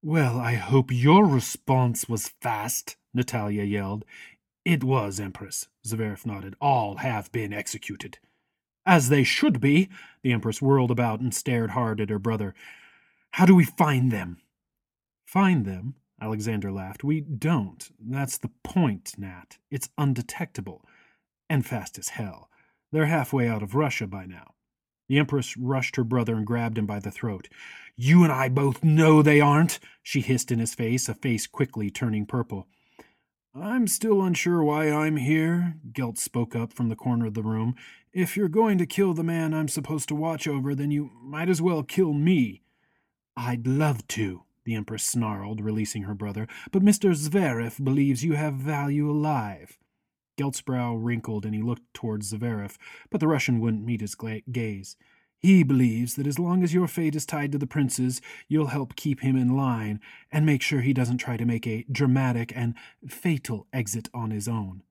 Well, 0.00 0.38
I 0.38 0.54
hope 0.54 0.92
your 0.92 1.26
response 1.26 2.08
was 2.08 2.28
fast, 2.40 2.96
Natalia 3.12 3.64
yelled. 3.64 4.04
It 4.64 4.84
was, 4.84 5.18
Empress, 5.18 5.66
Zverev 5.84 6.24
nodded. 6.24 6.54
All 6.60 6.98
have 6.98 7.32
been 7.32 7.52
executed. 7.52 8.18
As 8.86 9.08
they 9.08 9.24
should 9.24 9.60
be. 9.60 9.88
The 10.22 10.32
Empress 10.32 10.60
whirled 10.60 10.90
about 10.90 11.20
and 11.20 11.34
stared 11.34 11.70
hard 11.70 12.00
at 12.00 12.10
her 12.10 12.18
brother. 12.18 12.54
How 13.32 13.46
do 13.46 13.54
we 13.54 13.64
find 13.64 14.10
them? 14.10 14.38
Find 15.24 15.64
them? 15.64 15.94
Alexander 16.20 16.70
laughed. 16.70 17.04
We 17.04 17.20
don't. 17.20 17.90
That's 17.98 18.38
the 18.38 18.50
point, 18.62 19.14
Nat. 19.18 19.58
It's 19.70 19.88
undetectable. 19.98 20.84
And 21.50 21.66
fast 21.66 21.98
as 21.98 22.10
hell. 22.10 22.48
They're 22.92 23.06
halfway 23.06 23.48
out 23.48 23.62
of 23.62 23.74
Russia 23.74 24.06
by 24.06 24.26
now. 24.26 24.54
The 25.08 25.18
Empress 25.18 25.56
rushed 25.56 25.96
her 25.96 26.04
brother 26.04 26.36
and 26.36 26.46
grabbed 26.46 26.78
him 26.78 26.86
by 26.86 27.00
the 27.00 27.10
throat. 27.10 27.48
You 27.96 28.22
and 28.22 28.32
I 28.32 28.48
both 28.48 28.82
know 28.82 29.20
they 29.20 29.40
aren't, 29.40 29.78
she 30.02 30.20
hissed 30.20 30.50
in 30.50 30.58
his 30.58 30.74
face, 30.74 31.08
a 31.08 31.14
face 31.14 31.46
quickly 31.46 31.90
turning 31.90 32.24
purple. 32.24 32.68
I'm 33.56 33.86
still 33.86 34.20
unsure 34.20 34.64
why 34.64 34.90
I'm 34.90 35.16
here, 35.16 35.76
Gelt 35.92 36.18
spoke 36.18 36.56
up 36.56 36.72
from 36.72 36.88
the 36.88 36.96
corner 36.96 37.26
of 37.26 37.34
the 37.34 37.42
room. 37.44 37.76
If 38.12 38.36
you're 38.36 38.48
going 38.48 38.78
to 38.78 38.86
kill 38.86 39.14
the 39.14 39.22
man 39.22 39.54
I'm 39.54 39.68
supposed 39.68 40.08
to 40.08 40.16
watch 40.16 40.48
over, 40.48 40.74
then 40.74 40.90
you 40.90 41.12
might 41.22 41.48
as 41.48 41.62
well 41.62 41.84
kill 41.84 42.12
me. 42.14 42.62
I'd 43.36 43.64
love 43.64 44.08
to, 44.08 44.42
the 44.64 44.74
Empress 44.74 45.04
snarled, 45.04 45.60
releasing 45.60 46.02
her 46.02 46.14
brother, 46.14 46.48
but 46.72 46.82
Mr. 46.82 47.14
Zverev 47.14 47.84
believes 47.84 48.24
you 48.24 48.32
have 48.32 48.54
value 48.54 49.08
alive. 49.08 49.78
Gelt's 50.36 50.60
brow 50.60 50.96
wrinkled 50.96 51.46
and 51.46 51.54
he 51.54 51.62
looked 51.62 51.94
towards 51.94 52.32
Zverev, 52.32 52.76
but 53.08 53.20
the 53.20 53.28
Russian 53.28 53.60
wouldn't 53.60 53.86
meet 53.86 54.00
his 54.00 54.16
gaze. 54.50 54.96
He 55.44 55.62
believes 55.62 56.14
that 56.14 56.26
as 56.26 56.38
long 56.38 56.62
as 56.62 56.72
your 56.72 56.88
fate 56.88 57.14
is 57.14 57.26
tied 57.26 57.52
to 57.52 57.58
the 57.58 57.66
prince's, 57.66 58.22
you'll 58.48 58.68
help 58.68 58.96
keep 58.96 59.20
him 59.20 59.36
in 59.36 59.54
line 59.54 60.00
and 60.32 60.46
make 60.46 60.62
sure 60.62 60.80
he 60.80 60.94
doesn't 60.94 61.18
try 61.18 61.36
to 61.36 61.44
make 61.44 61.66
a 61.66 61.84
dramatic 61.92 62.50
and 62.56 62.72
fatal 63.06 63.66
exit 63.70 64.08
on 64.14 64.30
his 64.30 64.48
own. 64.48 64.82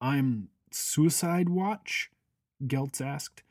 I'm 0.00 0.50
suicide 0.70 1.48
watch? 1.48 2.08
Geltz 2.64 3.00
asked. 3.00 3.42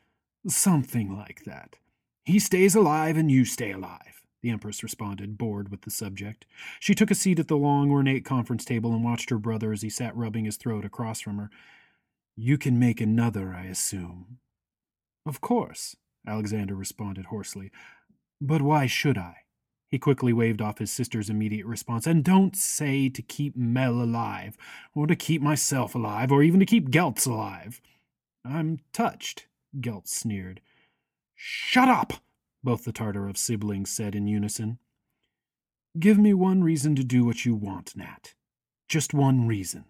Something 0.46 1.14
like 1.14 1.44
that. 1.44 1.76
He 2.24 2.38
stays 2.38 2.74
alive 2.74 3.18
and 3.18 3.30
you 3.30 3.44
stay 3.44 3.72
alive 3.72 4.22
the 4.40 4.50
Empress 4.50 4.82
responded, 4.82 5.36
bored 5.36 5.68
with 5.68 5.82
the 5.82 5.90
subject. 5.90 6.46
She 6.80 6.94
took 6.94 7.10
a 7.10 7.14
seat 7.14 7.40
at 7.40 7.48
the 7.48 7.56
long, 7.56 7.90
ornate 7.90 8.24
conference 8.24 8.64
table 8.64 8.94
and 8.94 9.04
watched 9.04 9.28
her 9.28 9.38
brother 9.38 9.72
as 9.72 9.82
he 9.82 9.90
sat 9.90 10.16
rubbing 10.16 10.46
his 10.46 10.56
throat 10.56 10.86
across 10.86 11.20
from 11.20 11.36
her. 11.38 11.50
You 12.36 12.56
can 12.56 12.78
make 12.78 13.00
another, 13.00 13.52
I 13.52 13.64
assume. 13.64 14.38
Of 15.26 15.40
course, 15.40 15.96
Alexander 16.26 16.74
responded 16.74 17.26
hoarsely. 17.26 17.70
But 18.40 18.62
why 18.62 18.86
should 18.86 19.18
I? 19.18 19.36
He 19.88 19.98
quickly 19.98 20.32
waved 20.32 20.60
off 20.60 20.78
his 20.78 20.92
sister's 20.92 21.30
immediate 21.30 21.66
response. 21.66 22.06
And 22.06 22.22
don't 22.22 22.54
say 22.54 23.08
to 23.08 23.22
keep 23.22 23.56
Mel 23.56 24.02
alive, 24.02 24.56
or 24.94 25.06
to 25.06 25.16
keep 25.16 25.40
myself 25.40 25.94
alive, 25.94 26.30
or 26.30 26.42
even 26.42 26.60
to 26.60 26.66
keep 26.66 26.90
Geltz 26.90 27.26
alive. 27.26 27.80
I'm 28.44 28.80
touched, 28.92 29.46
Geltz 29.80 30.08
sneered. 30.08 30.60
Shut 31.34 31.88
up! 31.88 32.14
both 32.62 32.84
the 32.84 32.92
Tartarov 32.92 33.36
siblings 33.36 33.90
said 33.90 34.14
in 34.14 34.26
unison. 34.26 34.78
Give 35.98 36.18
me 36.18 36.34
one 36.34 36.62
reason 36.62 36.94
to 36.96 37.04
do 37.04 37.24
what 37.24 37.44
you 37.44 37.54
want, 37.54 37.96
Nat. 37.96 38.34
Just 38.88 39.14
one 39.14 39.46
reason. 39.46 39.84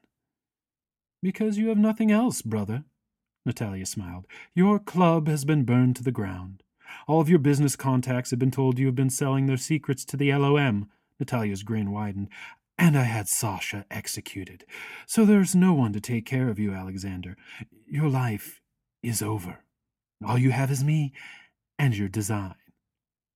Because 1.23 1.59
you 1.59 1.69
have 1.69 1.79
nothing 1.79 2.13
else, 2.13 2.43
brother. 2.43 2.85
Natalia 3.49 3.87
smiled. 3.87 4.27
Your 4.55 4.79
club 4.79 5.27
has 5.27 5.45
been 5.45 5.65
burned 5.65 5.97
to 5.97 6.05
the 6.05 6.13
ground. 6.13 6.63
All 7.09 7.21
of 7.21 7.29
your 7.29 7.41
business 7.41 7.75
contacts 7.75 8.31
have 8.31 8.39
been 8.39 8.53
told 8.53 8.79
you 8.79 8.87
have 8.87 8.95
been 8.95 9.11
selling 9.11 9.47
their 9.47 9.57
secrets 9.57 10.05
to 10.05 10.17
the 10.17 10.33
LOM. 10.33 10.89
Natalia's 11.19 11.65
grin 11.65 11.91
widened. 11.91 12.29
And 12.79 12.97
I 12.97 13.05
had 13.05 13.29
Sasha 13.29 13.85
executed. 13.91 14.65
So 15.07 15.25
there's 15.25 15.55
no 15.55 15.73
one 15.73 15.93
to 15.95 16.01
take 16.01 16.25
care 16.25 16.49
of 16.49 16.61
you, 16.61 16.73
Alexander. 16.73 17.37
Your 17.89 18.09
life 18.09 18.61
is 19.03 19.21
over. 19.21 19.65
All 20.25 20.39
you 20.39 20.53
have 20.53 20.71
is 20.71 20.85
me, 20.85 21.13
and 21.79 21.97
your 21.97 22.09
design. 22.09 22.55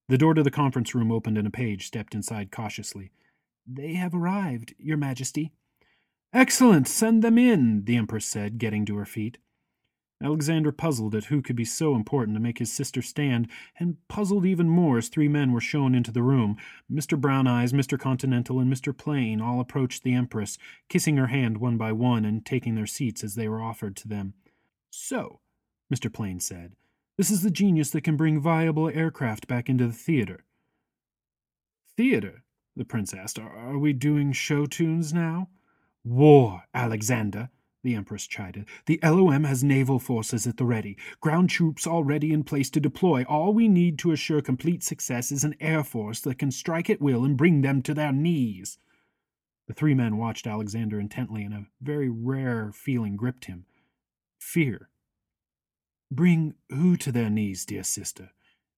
The 0.09 0.19
door 0.19 0.35
to 0.35 0.43
the 0.43 0.51
conference 0.51 0.95
room 0.95 1.11
opened 1.11 1.39
and 1.39 1.47
a 1.47 1.51
page 1.51 1.87
stepped 1.87 2.15
inside 2.15 2.53
cautiously. 2.53 3.11
They 3.67 3.95
have 3.95 4.15
arrived, 4.15 4.75
Your 4.79 4.97
Majesty. 4.97 5.53
Excellent, 6.33 6.89
send 6.89 7.23
them 7.23 7.37
in, 7.37 7.85
the 7.85 7.97
Empress 7.97 8.27
said, 8.27 8.59
getting 8.59 8.87
to 8.87 8.97
her 8.97 9.05
feet. 9.05 9.39
Alexander 10.23 10.71
puzzled 10.71 11.15
at 11.15 11.25
who 11.25 11.43
could 11.43 11.57
be 11.57 11.65
so 11.65 11.95
important 11.95 12.37
to 12.37 12.41
make 12.41 12.59
his 12.59 12.73
sister 12.73 13.03
stand, 13.03 13.49
and 13.79 13.97
puzzled 14.09 14.47
even 14.47 14.69
more 14.69 14.99
as 14.99 15.09
three 15.09 15.29
men 15.29 15.53
were 15.53 15.61
shown 15.61 15.95
into 15.95 16.13
the 16.13 16.23
room. 16.23 16.57
Mr. 16.91 17.21
Brown 17.21 17.47
Eyes, 17.47 17.73
Mr. 17.73 17.99
Continental, 17.99 18.61
and 18.61 18.73
Mr. 18.73 18.97
Plain 18.97 19.41
all 19.41 19.61
approached 19.61 20.03
the 20.03 20.15
Empress, 20.15 20.59
kissing 20.89 21.17
her 21.17 21.29
hand 21.29 21.59
one 21.59 21.77
by 21.77 21.93
one 21.93 22.25
and 22.25 22.47
taking 22.47 22.75
their 22.75 22.87
seats 22.87 23.25
as 23.25 23.35
they 23.35 23.49
were 23.49 23.63
offered 23.63 23.97
to 23.97 24.09
them. 24.09 24.35
So, 24.91 25.41
Mr. 25.93 26.13
Plain 26.13 26.41
said, 26.41 26.77
this 27.19 27.31
is 27.31 27.43
the 27.43 27.51
genius 27.51 27.91
that 27.91 28.05
can 28.05 28.17
bring 28.17 28.41
viable 28.41 28.89
aircraft 28.89 29.47
back 29.47 29.69
into 29.69 29.87
the 29.87 29.93
theater. 29.93 30.45
Theater? 31.97 32.43
The 32.75 32.87
prince 32.87 33.13
asked. 33.13 33.39
Are 33.39 33.79
we 33.79 33.93
doing 33.93 34.33
show 34.33 34.65
tunes 34.65 35.13
now? 35.13 35.51
War, 36.05 36.63
Alexander, 36.73 37.51
the 37.83 37.95
Empress 37.95 38.27
chided. 38.27 38.67
The 38.87 39.01
LOM 39.03 39.45
has 39.45 39.65
naval 39.65 39.99
forces 39.99 40.47
at 40.47 40.57
the 40.57 40.65
ready, 40.65 40.97
ground 41.21 41.51
troops 41.51 41.87
already 41.87 42.33
in 42.33 42.45
place 42.45 42.71
to 42.71 42.81
deploy. 42.81 43.25
All 43.25 43.53
we 43.53 43.69
need 43.69 43.99
to 44.01 44.13
assure 44.13 44.41
complete 44.41 44.83
success 44.83 45.33
is 45.33 45.45
an 45.45 45.57
air 45.61 45.83
force 45.83 46.21
that 46.21 46.39
can 46.39 46.51
strike 46.51 46.89
at 46.89 47.01
will 47.01 47.25
and 47.25 47.37
bring 47.37 47.63
them 47.63 47.83
to 47.83 47.95
their 47.95 48.13
knees. 48.13 48.79
The 49.67 49.75
three 49.75 49.95
men 49.95 50.17
watched 50.17 50.47
Alexander 50.47 51.01
intently, 51.01 51.45
and 51.45 51.55
a 51.55 51.67
very 51.81 52.09
rare 52.09 52.73
feeling 52.73 53.17
gripped 53.17 53.47
him 53.47 53.67
fear. 54.43 54.89
Bring 56.11 56.55
who 56.69 56.97
to 56.99 57.13
their 57.13 57.31
knees, 57.31 57.65
dear 57.65 57.85
sister? 57.85 58.33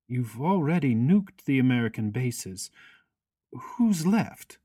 You've 0.07 0.41
already 0.41 0.95
nuked 0.95 1.45
the 1.47 1.59
American 1.59 2.11
bases. 2.11 2.71
Who's 3.53 4.07
left? 4.07 4.59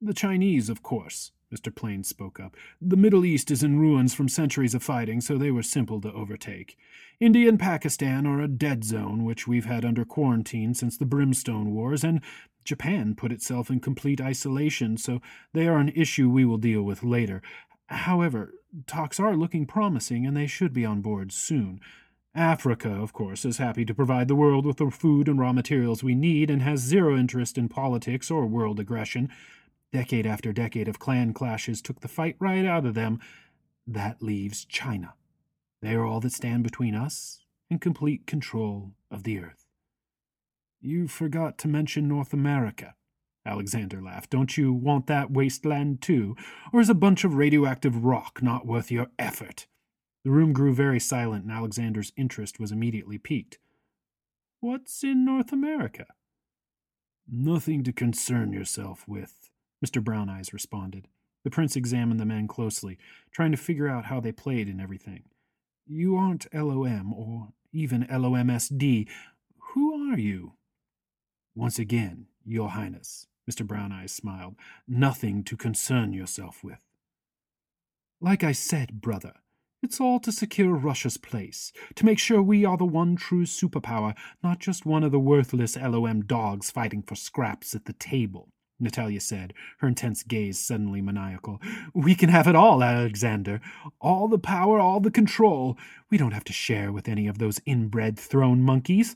The 0.00 0.14
Chinese, 0.14 0.68
of 0.68 0.82
course, 0.82 1.32
Mr. 1.52 1.74
Plain 1.74 2.04
spoke 2.04 2.40
up. 2.40 2.56
The 2.80 2.96
Middle 2.96 3.24
East 3.24 3.50
is 3.50 3.62
in 3.62 3.78
ruins 3.78 4.14
from 4.14 4.28
centuries 4.28 4.74
of 4.74 4.82
fighting, 4.82 5.20
so 5.20 5.36
they 5.36 5.50
were 5.50 5.62
simple 5.62 6.00
to 6.00 6.12
overtake. 6.12 6.78
India 7.20 7.48
and 7.48 7.60
Pakistan 7.60 8.26
are 8.26 8.40
a 8.40 8.48
dead 8.48 8.84
zone, 8.84 9.24
which 9.24 9.46
we've 9.46 9.66
had 9.66 9.84
under 9.84 10.04
quarantine 10.04 10.74
since 10.74 10.96
the 10.96 11.04
Brimstone 11.04 11.74
Wars, 11.74 12.02
and 12.02 12.20
Japan 12.64 13.14
put 13.14 13.32
itself 13.32 13.70
in 13.70 13.80
complete 13.80 14.20
isolation, 14.20 14.96
so 14.96 15.20
they 15.52 15.66
are 15.68 15.78
an 15.78 15.90
issue 15.90 16.30
we 16.30 16.44
will 16.44 16.58
deal 16.58 16.82
with 16.82 17.02
later. 17.02 17.42
However, 17.86 18.54
talks 18.86 19.20
are 19.20 19.36
looking 19.36 19.66
promising 19.66 20.26
and 20.26 20.36
they 20.36 20.46
should 20.46 20.72
be 20.72 20.84
on 20.84 21.02
board 21.02 21.32
soon. 21.32 21.80
Africa, 22.34 22.90
of 22.90 23.12
course, 23.12 23.44
is 23.44 23.58
happy 23.58 23.84
to 23.84 23.94
provide 23.94 24.26
the 24.26 24.34
world 24.34 24.64
with 24.64 24.78
the 24.78 24.90
food 24.90 25.28
and 25.28 25.38
raw 25.38 25.52
materials 25.52 26.02
we 26.02 26.14
need 26.14 26.50
and 26.50 26.62
has 26.62 26.80
zero 26.80 27.16
interest 27.16 27.58
in 27.58 27.68
politics 27.68 28.30
or 28.30 28.46
world 28.46 28.80
aggression. 28.80 29.28
Decade 29.92 30.26
after 30.26 30.52
decade 30.52 30.88
of 30.88 30.98
clan 30.98 31.34
clashes 31.34 31.82
took 31.82 32.00
the 32.00 32.08
fight 32.08 32.36
right 32.38 32.64
out 32.64 32.86
of 32.86 32.94
them. 32.94 33.20
That 33.86 34.22
leaves 34.22 34.64
China. 34.64 35.14
They 35.82 35.94
are 35.94 36.04
all 36.04 36.20
that 36.20 36.32
stand 36.32 36.62
between 36.62 36.94
us 36.94 37.44
and 37.70 37.80
complete 37.80 38.26
control 38.26 38.92
of 39.10 39.24
the 39.24 39.38
earth. 39.38 39.66
You 40.80 41.08
forgot 41.08 41.58
to 41.58 41.68
mention 41.68 42.08
North 42.08 42.32
America. 42.32 42.94
Alexander 43.44 44.00
laughed. 44.00 44.30
Don't 44.30 44.56
you 44.56 44.72
want 44.72 45.06
that 45.08 45.30
wasteland 45.30 46.00
too? 46.00 46.36
Or 46.72 46.80
is 46.80 46.88
a 46.88 46.94
bunch 46.94 47.24
of 47.24 47.34
radioactive 47.34 48.04
rock 48.04 48.40
not 48.42 48.66
worth 48.66 48.90
your 48.90 49.08
effort? 49.18 49.66
The 50.24 50.30
room 50.30 50.52
grew 50.52 50.72
very 50.72 51.00
silent, 51.00 51.44
and 51.44 51.52
Alexander's 51.52 52.12
interest 52.16 52.60
was 52.60 52.70
immediately 52.70 53.18
piqued. 53.18 53.58
What's 54.60 55.02
in 55.02 55.24
North 55.24 55.52
America? 55.52 56.06
Nothing 57.28 57.82
to 57.84 57.92
concern 57.92 58.52
yourself 58.52 59.06
with, 59.08 59.50
Mr. 59.84 60.02
Brown 60.02 60.28
Eyes 60.28 60.52
responded. 60.52 61.08
The 61.44 61.50
prince 61.50 61.74
examined 61.74 62.20
the 62.20 62.24
men 62.24 62.46
closely, 62.46 62.98
trying 63.32 63.50
to 63.50 63.56
figure 63.56 63.88
out 63.88 64.06
how 64.06 64.20
they 64.20 64.32
played 64.32 64.68
and 64.68 64.80
everything. 64.80 65.24
You 65.86 66.16
aren't 66.16 66.52
LOM, 66.54 67.12
or 67.12 67.48
even 67.72 68.06
LOMSD. 68.06 69.08
Who 69.72 70.12
are 70.12 70.18
you? 70.18 70.52
Once 71.54 71.78
again, 71.78 72.26
Your 72.44 72.70
Highness, 72.70 73.26
Mr. 73.50 73.66
Brown 73.66 73.90
Eyes 73.92 74.12
smiled. 74.12 74.54
Nothing 74.86 75.42
to 75.44 75.56
concern 75.56 76.12
yourself 76.12 76.62
with. 76.62 76.80
Like 78.20 78.44
I 78.44 78.52
said, 78.52 79.00
brother, 79.00 79.34
it's 79.82 80.00
all 80.00 80.20
to 80.20 80.30
secure 80.30 80.74
Russia's 80.74 81.16
place, 81.16 81.72
to 81.96 82.06
make 82.06 82.20
sure 82.20 82.40
we 82.40 82.64
are 82.64 82.76
the 82.76 82.84
one 82.84 83.16
true 83.16 83.44
superpower, 83.44 84.14
not 84.40 84.60
just 84.60 84.86
one 84.86 85.02
of 85.02 85.10
the 85.10 85.18
worthless 85.18 85.76
LOM 85.76 86.24
dogs 86.24 86.70
fighting 86.70 87.02
for 87.02 87.16
scraps 87.16 87.74
at 87.74 87.86
the 87.86 87.92
table. 87.94 88.48
Natalia 88.82 89.20
said, 89.20 89.54
her 89.78 89.88
intense 89.88 90.22
gaze 90.22 90.58
suddenly 90.58 91.00
maniacal. 91.00 91.60
We 91.94 92.14
can 92.14 92.28
have 92.28 92.46
it 92.48 92.56
all, 92.56 92.82
Alexander. 92.82 93.60
All 94.00 94.28
the 94.28 94.38
power, 94.38 94.80
all 94.80 95.00
the 95.00 95.10
control. 95.10 95.78
We 96.10 96.18
don't 96.18 96.32
have 96.32 96.44
to 96.44 96.52
share 96.52 96.92
with 96.92 97.08
any 97.08 97.26
of 97.26 97.38
those 97.38 97.60
inbred 97.64 98.18
throne 98.18 98.62
monkeys 98.62 99.14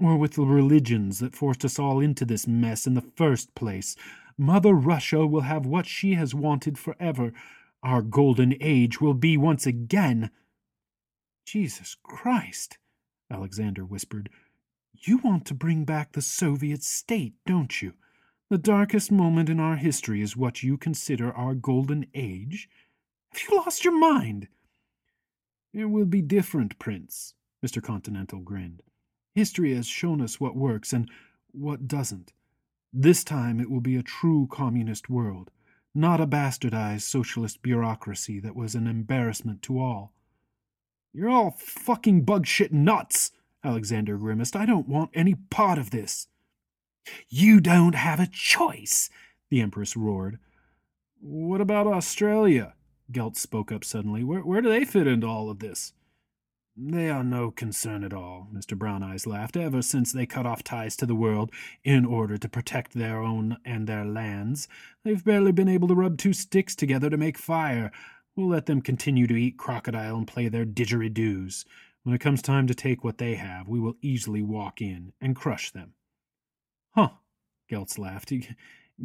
or 0.00 0.16
with 0.16 0.32
the 0.32 0.42
religions 0.42 1.18
that 1.20 1.34
forced 1.34 1.64
us 1.64 1.78
all 1.78 2.00
into 2.00 2.24
this 2.24 2.46
mess 2.46 2.86
in 2.86 2.94
the 2.94 3.10
first 3.16 3.54
place. 3.54 3.94
Mother 4.36 4.74
Russia 4.74 5.26
will 5.26 5.42
have 5.42 5.66
what 5.66 5.86
she 5.86 6.14
has 6.14 6.34
wanted 6.34 6.78
forever. 6.78 7.32
Our 7.82 8.02
golden 8.02 8.56
age 8.60 9.00
will 9.00 9.14
be 9.14 9.36
once 9.36 9.66
again. 9.66 10.30
Jesus 11.46 11.96
Christ, 12.02 12.78
Alexander 13.30 13.84
whispered. 13.84 14.30
You 14.94 15.18
want 15.18 15.44
to 15.46 15.54
bring 15.54 15.84
back 15.84 16.12
the 16.12 16.22
Soviet 16.22 16.82
state, 16.82 17.34
don't 17.46 17.82
you? 17.82 17.92
The 18.54 18.58
darkest 18.58 19.10
moment 19.10 19.50
in 19.50 19.58
our 19.58 19.74
history 19.74 20.22
is 20.22 20.36
what 20.36 20.62
you 20.62 20.78
consider 20.78 21.32
our 21.32 21.56
golden 21.56 22.06
age? 22.14 22.68
Have 23.32 23.42
you 23.42 23.56
lost 23.56 23.84
your 23.84 23.98
mind? 23.98 24.46
It 25.72 25.86
will 25.86 26.04
be 26.04 26.22
different, 26.22 26.78
Prince, 26.78 27.34
Mr. 27.66 27.82
Continental 27.82 28.38
grinned. 28.38 28.84
History 29.34 29.74
has 29.74 29.88
shown 29.88 30.20
us 30.20 30.38
what 30.38 30.54
works 30.54 30.92
and 30.92 31.10
what 31.50 31.88
doesn't. 31.88 32.32
This 32.92 33.24
time 33.24 33.58
it 33.58 33.68
will 33.68 33.80
be 33.80 33.96
a 33.96 34.04
true 34.04 34.46
communist 34.48 35.10
world, 35.10 35.50
not 35.92 36.20
a 36.20 36.26
bastardized 36.28 37.02
socialist 37.02 37.60
bureaucracy 37.60 38.38
that 38.38 38.54
was 38.54 38.76
an 38.76 38.86
embarrassment 38.86 39.62
to 39.62 39.80
all. 39.80 40.12
You're 41.12 41.28
all 41.28 41.56
fucking 41.58 42.22
bug 42.22 42.46
shit 42.46 42.72
nuts, 42.72 43.32
Alexander 43.64 44.16
grimaced. 44.16 44.54
I 44.54 44.64
don't 44.64 44.88
want 44.88 45.10
any 45.12 45.34
part 45.34 45.76
of 45.76 45.90
this. 45.90 46.28
You 47.28 47.60
don't 47.60 47.94
have 47.94 48.20
a 48.20 48.26
choice, 48.26 49.10
the 49.50 49.60
Empress 49.60 49.96
roared. 49.96 50.38
What 51.20 51.60
about 51.60 51.86
Australia? 51.86 52.74
Gelt 53.10 53.36
spoke 53.36 53.70
up 53.70 53.84
suddenly. 53.84 54.24
Where, 54.24 54.40
where 54.40 54.60
do 54.60 54.68
they 54.68 54.84
fit 54.84 55.06
into 55.06 55.26
all 55.26 55.50
of 55.50 55.58
this? 55.58 55.92
They 56.76 57.08
are 57.08 57.22
no 57.22 57.52
concern 57.52 58.02
at 58.02 58.12
all, 58.12 58.48
Mr. 58.52 58.76
Brown 58.76 59.04
Eyes 59.04 59.28
laughed, 59.28 59.56
ever 59.56 59.80
since 59.80 60.10
they 60.10 60.26
cut 60.26 60.44
off 60.44 60.64
ties 60.64 60.96
to 60.96 61.06
the 61.06 61.14
world 61.14 61.52
in 61.84 62.04
order 62.04 62.36
to 62.36 62.48
protect 62.48 62.94
their 62.94 63.22
own 63.22 63.58
and 63.64 63.86
their 63.86 64.04
lands. 64.04 64.66
They've 65.04 65.24
barely 65.24 65.52
been 65.52 65.68
able 65.68 65.86
to 65.88 65.94
rub 65.94 66.18
two 66.18 66.32
sticks 66.32 66.74
together 66.74 67.08
to 67.10 67.16
make 67.16 67.38
fire. 67.38 67.92
We'll 68.34 68.48
let 68.48 68.66
them 68.66 68.82
continue 68.82 69.28
to 69.28 69.36
eat 69.36 69.56
crocodile 69.56 70.16
and 70.16 70.26
play 70.26 70.48
their 70.48 70.66
didgeridoos. 70.66 71.64
When 72.02 72.14
it 72.14 72.20
comes 72.20 72.42
time 72.42 72.66
to 72.66 72.74
take 72.74 73.04
what 73.04 73.18
they 73.18 73.36
have, 73.36 73.68
we 73.68 73.78
will 73.78 73.96
easily 74.02 74.42
walk 74.42 74.82
in 74.82 75.12
and 75.20 75.36
crush 75.36 75.70
them. 75.70 75.94
Huh, 76.94 77.10
Geltz 77.70 77.98
laughed. 77.98 78.32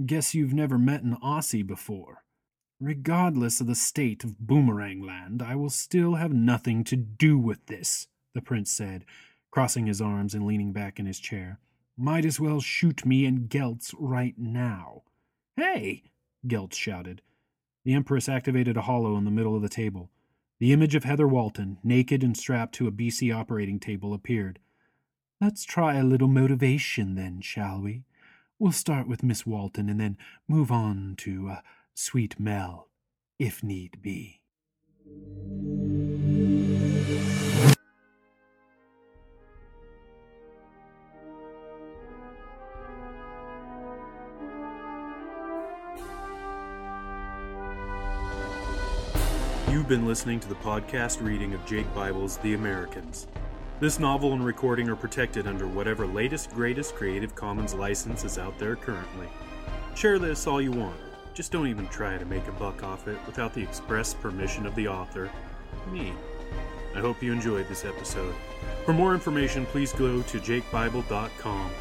Guess 0.05 0.35
you've 0.35 0.53
never 0.53 0.77
met 0.77 1.01
an 1.01 1.17
Aussie 1.23 1.65
before. 1.65 2.23
Regardless 2.79 3.59
of 3.59 3.67
the 3.67 3.75
state 3.75 4.23
of 4.23 4.39
Boomerang 4.39 5.01
Land, 5.01 5.41
I 5.41 5.55
will 5.55 5.69
still 5.69 6.15
have 6.15 6.31
nothing 6.31 6.83
to 6.85 6.95
do 6.95 7.37
with 7.37 7.65
this, 7.65 8.07
the 8.33 8.41
prince 8.41 8.71
said, 8.71 9.05
crossing 9.51 9.87
his 9.87 10.01
arms 10.01 10.33
and 10.33 10.45
leaning 10.45 10.71
back 10.71 10.99
in 10.99 11.05
his 11.05 11.19
chair. 11.19 11.59
Might 11.97 12.23
as 12.23 12.39
well 12.39 12.61
shoot 12.61 13.05
me 13.05 13.25
and 13.25 13.49
Geltz 13.49 13.93
right 13.99 14.35
now. 14.37 15.03
Hey! 15.57 16.11
Geltz 16.47 16.75
shouted. 16.75 17.21
The 17.83 17.93
Empress 17.93 18.29
activated 18.29 18.77
a 18.77 18.83
holo 18.83 19.17
in 19.17 19.25
the 19.25 19.31
middle 19.31 19.55
of 19.55 19.61
the 19.61 19.67
table. 19.67 20.09
The 20.59 20.71
image 20.71 20.95
of 20.95 21.03
Heather 21.03 21.27
Walton, 21.27 21.79
naked 21.83 22.23
and 22.23 22.37
strapped 22.37 22.75
to 22.75 22.87
a 22.87 22.91
BC 22.91 23.35
operating 23.35 23.79
table, 23.79 24.13
appeared. 24.13 24.59
Let's 25.41 25.63
try 25.63 25.95
a 25.95 26.03
little 26.03 26.27
motivation 26.27 27.15
then, 27.15 27.39
shall 27.39 27.79
we? 27.79 28.03
We'll 28.59 28.73
start 28.73 29.07
with 29.07 29.23
Miss 29.23 29.45
Walton 29.45 29.87
and 29.87 29.97
then 29.97 30.17
move 30.49 30.69
on 30.69 31.15
to 31.19 31.47
uh, 31.47 31.59
Sweet 31.93 32.37
Mel, 32.37 32.89
if 33.39 33.63
need 33.63 34.01
be. 34.01 34.41
You've 49.71 49.87
been 49.87 50.05
listening 50.05 50.41
to 50.41 50.49
the 50.49 50.55
podcast 50.55 51.21
reading 51.21 51.53
of 51.53 51.65
Jake 51.65 51.91
Bible's 51.95 52.35
The 52.39 52.55
Americans. 52.55 53.27
This 53.79 53.97
novel 53.97 54.33
and 54.33 54.45
recording 54.45 54.89
are 54.89 54.95
protected 54.97 55.47
under 55.47 55.65
whatever 55.65 56.05
latest, 56.05 56.51
greatest 56.51 56.95
Creative 56.95 57.33
Commons 57.33 57.73
license 57.73 58.25
is 58.25 58.37
out 58.37 58.59
there 58.59 58.75
currently. 58.75 59.27
Share 59.95 60.19
this 60.19 60.47
all 60.47 60.61
you 60.61 60.71
want. 60.71 60.99
Just 61.33 61.53
don't 61.53 61.67
even 61.67 61.87
try 61.87 62.17
to 62.17 62.25
make 62.25 62.45
a 62.49 62.51
buck 62.51 62.83
off 62.83 63.07
it 63.07 63.17
without 63.25 63.53
the 63.53 63.63
express 63.63 64.13
permission 64.13 64.65
of 64.65 64.75
the 64.75 64.89
author, 64.89 65.31
me. 65.93 66.11
I 66.93 66.99
hope 66.99 67.23
you 67.23 67.31
enjoyed 67.31 67.69
this 67.69 67.85
episode. 67.85 68.35
For 68.83 68.91
more 68.91 69.13
information, 69.13 69.65
please 69.65 69.93
go 69.93 70.21
to 70.23 70.39
jakebible.com. 70.39 71.71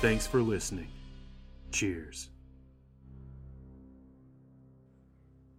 Thanks 0.00 0.26
for 0.26 0.40
listening. 0.40 0.88
Cheers. 1.70 2.30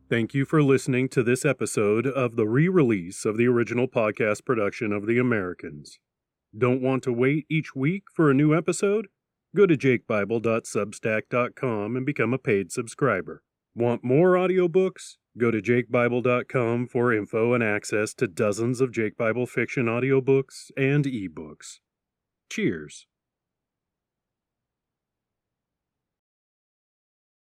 Thank 0.10 0.34
you 0.34 0.46
for 0.46 0.64
listening 0.64 1.10
to 1.10 1.22
this 1.22 1.44
episode 1.44 2.08
of 2.08 2.38
the 2.38 2.48
re 2.48 2.70
release 2.70 3.26
of 3.26 3.36
the 3.36 3.48
original 3.48 3.90
podcast 3.90 4.46
production 4.46 4.94
of 4.94 5.06
The 5.06 5.18
Americans. 5.18 6.00
Don't 6.58 6.82
want 6.82 7.04
to 7.04 7.12
wait 7.12 7.46
each 7.50 7.76
week 7.76 8.04
for 8.14 8.32
a 8.32 8.34
new 8.34 8.56
episode? 8.56 9.10
Go 9.54 9.66
to 9.66 9.76
jakebible.substack.com 9.76 11.98
and 11.98 12.06
become 12.06 12.34
a 12.34 12.38
paid 12.38 12.72
subscriber. 12.72 13.44
Want 13.76 14.06
more 14.06 14.36
audiobooks? 14.36 15.18
Go 15.38 15.52
to 15.52 15.62
jakebible.com 15.62 16.88
for 16.88 17.14
info 17.14 17.54
and 17.54 17.62
access 17.62 18.14
to 18.14 18.30
dozens 18.30 18.80
of 18.80 18.94
Jake 18.94 19.18
Bible 19.18 19.46
fiction 19.46 19.88
audiobooks 19.88 20.72
and 20.78 21.04
ebooks. 21.04 21.80
Cheers. 22.50 23.08